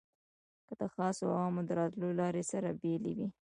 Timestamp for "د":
0.79-0.81, 1.65-1.69